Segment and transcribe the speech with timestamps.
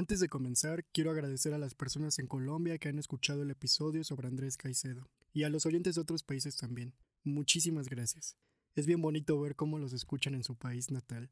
[0.00, 4.02] Antes de comenzar, quiero agradecer a las personas en Colombia que han escuchado el episodio
[4.02, 6.94] sobre Andrés Caicedo y a los oyentes de otros países también.
[7.22, 8.38] Muchísimas gracias.
[8.74, 11.30] Es bien bonito ver cómo los escuchan en su país natal.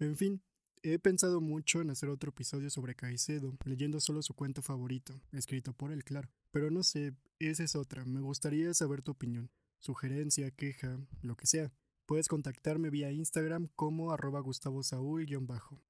[0.00, 0.42] En fin,
[0.82, 5.72] he pensado mucho en hacer otro episodio sobre Caicedo, leyendo solo su cuento favorito, escrito
[5.72, 6.28] por él, claro.
[6.50, 8.04] Pero no sé, esa es otra.
[8.04, 11.72] Me gustaría saber tu opinión, sugerencia, queja, lo que sea.
[12.04, 14.82] Puedes contactarme vía Instagram como arroba Gustavo
[15.40, 15.82] bajo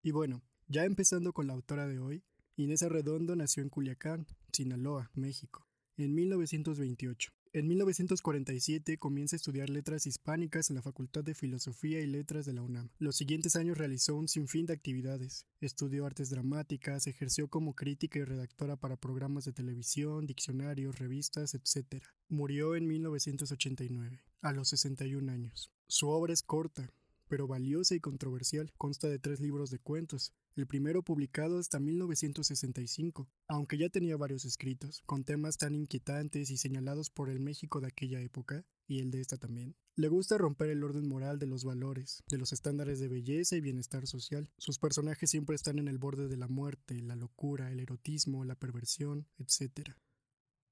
[0.00, 2.22] Y bueno, ya empezando con la autora de hoy,
[2.56, 5.66] Inés Arredondo nació en Culiacán, Sinaloa, México,
[5.96, 7.32] en 1928.
[7.54, 12.54] En 1947 comienza a estudiar letras hispánicas en la Facultad de Filosofía y Letras de
[12.54, 12.88] la UNAM.
[12.98, 15.46] Los siguientes años realizó un sinfín de actividades.
[15.60, 22.02] Estudió artes dramáticas, ejerció como crítica y redactora para programas de televisión, diccionarios, revistas, etc.
[22.30, 25.70] Murió en 1989, a los 61 años.
[25.88, 26.90] Su obra es corta,
[27.32, 28.74] pero valiosa y controversial.
[28.76, 34.44] Consta de tres libros de cuentos, el primero publicado hasta 1965, aunque ya tenía varios
[34.44, 39.10] escritos, con temas tan inquietantes y señalados por el México de aquella época, y el
[39.10, 39.74] de esta también.
[39.96, 43.62] Le gusta romper el orden moral de los valores, de los estándares de belleza y
[43.62, 44.50] bienestar social.
[44.58, 48.56] Sus personajes siempre están en el borde de la muerte, la locura, el erotismo, la
[48.56, 49.92] perversión, etc.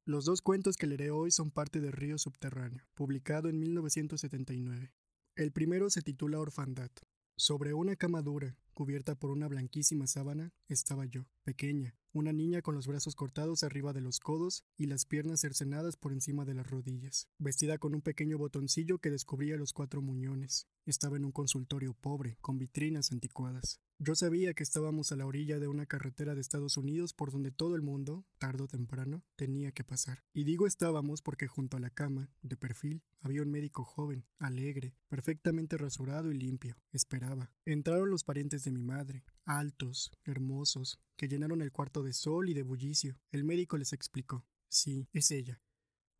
[0.04, 4.92] Los dos cuentos que leeré hoy son parte de Río Subterráneo, publicado en 1979.
[5.36, 6.90] El primero se titula Orfandad.
[7.36, 12.76] Sobre una cama dura, cubierta por una blanquísima sábana, estaba yo, pequeña, una niña con
[12.76, 16.70] los brazos cortados arriba de los codos y las piernas cercenadas por encima de las
[16.70, 20.68] rodillas, vestida con un pequeño botoncillo que descubría los cuatro muñones.
[20.86, 23.80] Estaba en un consultorio pobre, con vitrinas anticuadas.
[23.98, 27.50] Yo sabía que estábamos a la orilla de una carretera de Estados Unidos por donde
[27.50, 30.22] todo el mundo, tarde o temprano, tenía que pasar.
[30.32, 34.94] Y digo estábamos porque junto a la cama, de perfil, había un médico joven, alegre,
[35.08, 36.76] perfectamente rasurado y limpio.
[36.92, 37.52] Esperaba.
[37.66, 39.24] Entraron los parientes de mi madre,
[39.58, 43.18] altos, hermosos, que llenaron el cuarto de sol y de bullicio.
[43.30, 44.46] El médico les explicó.
[44.68, 45.60] Sí, es ella.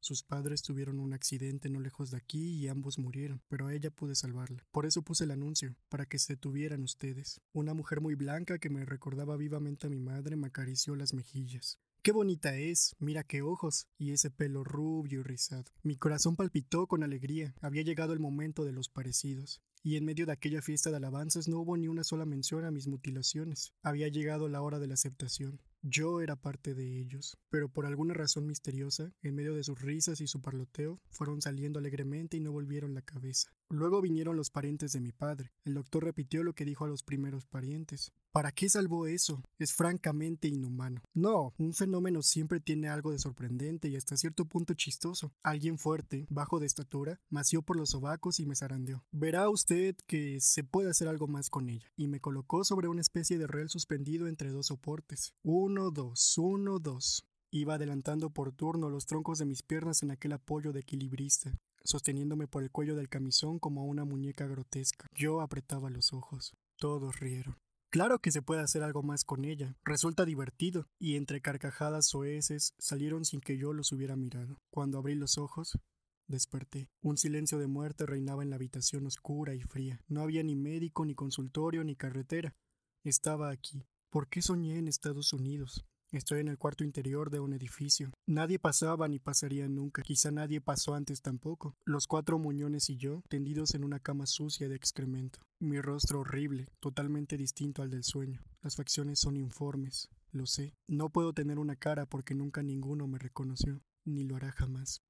[0.00, 3.90] Sus padres tuvieron un accidente no lejos de aquí y ambos murieron, pero a ella
[3.90, 4.66] pude salvarla.
[4.72, 7.40] Por eso puse el anuncio, para que se tuvieran ustedes.
[7.52, 11.78] Una mujer muy blanca que me recordaba vivamente a mi madre me acarició las mejillas.
[12.02, 15.70] Qué bonita es, mira qué ojos, y ese pelo rubio y rizado.
[15.82, 19.60] Mi corazón palpitó con alegría, había llegado el momento de los parecidos.
[19.82, 22.70] Y en medio de aquella fiesta de alabanzas no hubo ni una sola mención a
[22.70, 23.72] mis mutilaciones.
[23.82, 25.60] Había llegado la hora de la aceptación.
[25.82, 30.20] Yo era parte de ellos, pero por alguna razón misteriosa, en medio de sus risas
[30.20, 33.50] y su parloteo, fueron saliendo alegremente y no volvieron la cabeza.
[33.70, 35.52] Luego vinieron los parientes de mi padre.
[35.64, 38.12] El doctor repitió lo que dijo a los primeros parientes.
[38.32, 39.42] ¿Para qué salvó eso?
[39.58, 41.02] Es francamente inhumano.
[41.14, 45.32] No, un fenómeno siempre tiene algo de sorprendente y hasta cierto punto chistoso.
[45.42, 49.04] Alguien fuerte, bajo de estatura, mació por los sobacos y me zarandeó.
[49.10, 51.90] Verá usted que se puede hacer algo más con ella.
[51.96, 55.34] Y me colocó sobre una especie de rel suspendido entre dos soportes.
[55.70, 57.24] Uno, dos, uno, dos.
[57.52, 61.52] Iba adelantando por turno los troncos de mis piernas en aquel apoyo de equilibrista
[61.84, 65.06] sosteniéndome por el cuello del camisón como una muñeca grotesca.
[65.14, 66.56] Yo apretaba los ojos.
[66.76, 67.56] Todos rieron.
[67.88, 69.76] Claro que se puede hacer algo más con ella.
[69.84, 70.88] Resulta divertido.
[70.98, 74.58] Y entre carcajadas soeces salieron sin que yo los hubiera mirado.
[74.70, 75.78] Cuando abrí los ojos,
[76.26, 76.88] desperté.
[77.00, 80.00] Un silencio de muerte reinaba en la habitación oscura y fría.
[80.08, 82.56] No había ni médico, ni consultorio, ni carretera.
[83.04, 83.84] Estaba aquí.
[84.10, 85.84] ¿Por qué soñé en Estados Unidos?
[86.10, 88.10] Estoy en el cuarto interior de un edificio.
[88.26, 90.02] Nadie pasaba ni pasaría nunca.
[90.02, 91.76] Quizá nadie pasó antes tampoco.
[91.84, 95.38] Los cuatro muñones y yo, tendidos en una cama sucia de excremento.
[95.60, 98.42] Mi rostro horrible, totalmente distinto al del sueño.
[98.62, 100.08] Las facciones son informes.
[100.32, 100.74] Lo sé.
[100.88, 105.04] No puedo tener una cara porque nunca ninguno me reconoció, ni lo hará jamás.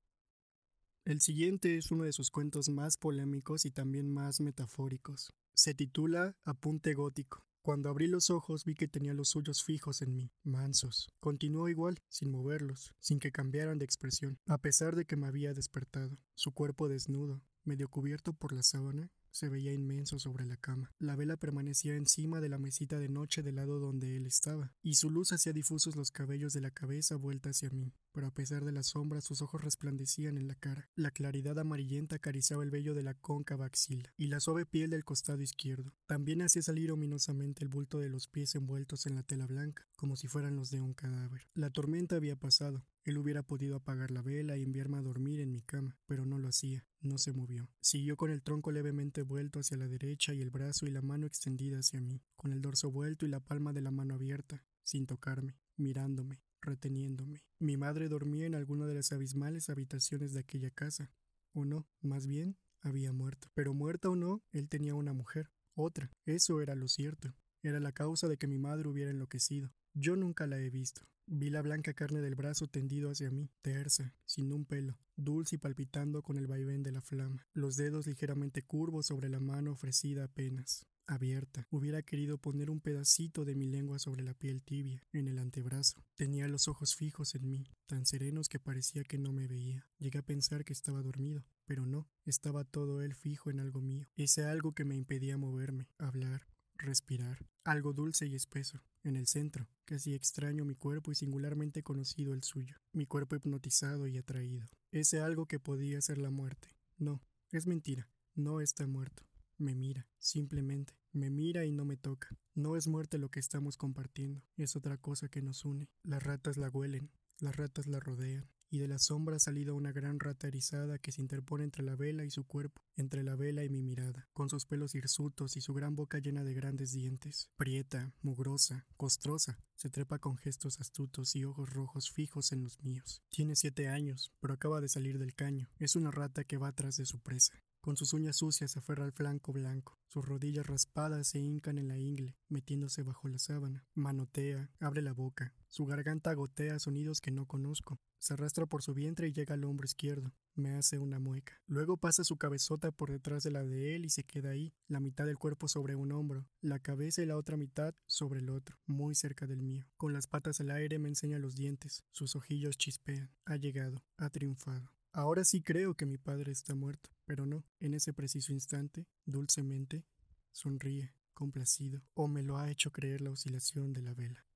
[1.07, 5.33] El siguiente es uno de sus cuentos más polémicos y también más metafóricos.
[5.55, 7.47] Se titula Apunte gótico.
[7.63, 11.11] Cuando abrí los ojos vi que tenía los suyos fijos en mí, mansos.
[11.21, 15.53] Continuó igual, sin moverlos, sin que cambiaran de expresión, a pesar de que me había
[15.53, 16.17] despertado.
[16.35, 20.93] Su cuerpo desnudo, medio cubierto por la sábana, se veía inmenso sobre la cama.
[20.99, 24.95] La vela permanecía encima de la mesita de noche del lado donde él estaba, y
[24.95, 28.65] su luz hacía difusos los cabellos de la cabeza vuelta hacia mí, pero a pesar
[28.65, 30.89] de la sombra sus ojos resplandecían en la cara.
[30.95, 35.05] La claridad amarillenta acariciaba el vello de la cóncava axila, y la suave piel del
[35.05, 35.95] costado izquierdo.
[36.07, 40.17] También hacía salir ominosamente el bulto de los pies envueltos en la tela blanca, como
[40.17, 41.49] si fueran los de un cadáver.
[41.55, 45.53] La tormenta había pasado, él hubiera podido apagar la vela y enviarme a dormir en
[45.53, 47.71] mi cama, pero no lo hacía, no se movió.
[47.81, 51.27] Siguió con el tronco levemente vuelto hacia la derecha y el brazo y la mano
[51.27, 55.07] extendida hacia mí, con el dorso vuelto y la palma de la mano abierta, sin
[55.07, 57.43] tocarme, mirándome, reteniéndome.
[57.59, 61.11] Mi madre dormía en alguna de las abismales habitaciones de aquella casa.
[61.53, 63.49] O no, más bien, había muerto.
[63.55, 66.11] Pero muerta o no, él tenía una mujer, otra.
[66.27, 67.35] Eso era lo cierto.
[67.63, 69.73] Era la causa de que mi madre hubiera enloquecido.
[69.93, 71.03] Yo nunca la he visto.
[71.33, 75.59] Vi la blanca carne del brazo tendido hacia mí, tersa, sin un pelo, dulce y
[75.59, 80.25] palpitando con el vaivén de la flama, los dedos ligeramente curvos sobre la mano ofrecida
[80.25, 81.69] apenas abierta.
[81.71, 86.05] Hubiera querido poner un pedacito de mi lengua sobre la piel tibia, en el antebrazo.
[86.17, 89.87] Tenía los ojos fijos en mí, tan serenos que parecía que no me veía.
[89.99, 94.09] Llegué a pensar que estaba dormido, pero no, estaba todo él fijo en algo mío,
[94.17, 96.49] ese algo que me impedía moverme, hablar,
[96.83, 97.47] respirar.
[97.65, 102.43] Algo dulce y espeso, en el centro, casi extraño mi cuerpo y singularmente conocido el
[102.43, 104.67] suyo, mi cuerpo hipnotizado y atraído.
[104.93, 106.69] Ese algo que podía ser la muerte.
[106.99, 109.25] No, es mentira, no está muerto.
[109.59, 112.29] Me mira, simplemente, me mira y no me toca.
[112.55, 115.89] No es muerte lo que estamos compartiendo, es otra cosa que nos une.
[116.03, 117.11] Las ratas la huelen,
[117.41, 121.13] las ratas la rodean, y de la sombra ha salido una gran rata erizada que
[121.13, 124.49] se interpone entre la vela y su cuerpo, entre la vela y mi mirada, con
[124.49, 127.51] sus pelos hirsutos y su gran boca llena de grandes dientes.
[127.57, 133.23] Prieta, mugrosa, costrosa, se trepa con gestos astutos y ojos rojos fijos en los míos.
[133.31, 135.69] Tiene siete años, pero acaba de salir del caño.
[135.79, 137.61] Es una rata que va tras de su presa.
[137.81, 139.99] Con sus uñas sucias aferra al flanco blanco.
[140.07, 143.87] Sus rodillas raspadas se hincan en la ingle, metiéndose bajo la sábana.
[143.95, 145.55] Manotea, abre la boca.
[145.69, 147.99] Su garganta gotea sonidos que no conozco.
[148.19, 150.35] Se arrastra por su vientre y llega al hombro izquierdo.
[150.55, 151.55] Me hace una mueca.
[151.67, 155.01] Luego pasa su cabezota por detrás de la de él y se queda ahí, la
[155.01, 158.77] mitad del cuerpo sobre un hombro, la cabeza y la otra mitad sobre el otro,
[158.85, 159.87] muy cerca del mío.
[159.97, 162.05] Con las patas al aire me enseña los dientes.
[162.11, 163.31] Sus ojillos chispean.
[163.47, 164.05] Ha llegado.
[164.19, 164.93] Ha triunfado.
[165.13, 170.05] Ahora sí creo que mi padre está muerto, pero no, en ese preciso instante, dulcemente,
[170.53, 174.47] sonríe, complacido, o me lo ha hecho creer la oscilación de la vela.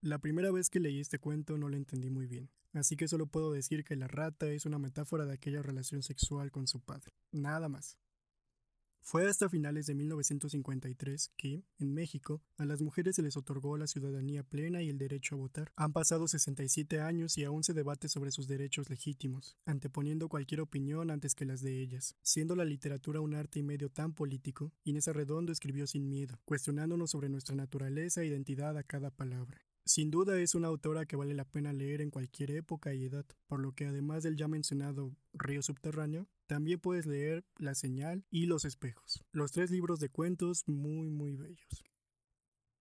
[0.00, 3.26] La primera vez que leí este cuento no lo entendí muy bien, así que solo
[3.26, 7.12] puedo decir que la rata es una metáfora de aquella relación sexual con su padre,
[7.30, 7.98] nada más.
[9.10, 13.86] Fue hasta finales de 1953 que, en México, a las mujeres se les otorgó la
[13.86, 15.72] ciudadanía plena y el derecho a votar.
[15.76, 21.10] Han pasado 67 años y aún se debate sobre sus derechos legítimos, anteponiendo cualquier opinión
[21.10, 22.16] antes que las de ellas.
[22.20, 27.12] Siendo la literatura un arte y medio tan político, Inés Arredondo escribió sin miedo, cuestionándonos
[27.12, 29.67] sobre nuestra naturaleza e identidad a cada palabra.
[29.88, 33.24] Sin duda es una autora que vale la pena leer en cualquier época y edad,
[33.46, 38.44] por lo que además del ya mencionado Río Subterráneo, también puedes leer La Señal y
[38.44, 41.84] Los Espejos, los tres libros de cuentos muy muy bellos.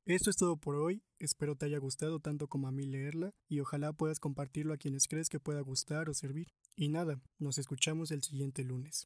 [0.04, 3.62] Esto es todo por hoy, espero te haya gustado tanto como a mí leerla y
[3.62, 6.50] ojalá puedas compartirlo a quienes crees que pueda gustar o servir.
[6.76, 8.96] Y nada, nos escuchamos el siguiente lunes.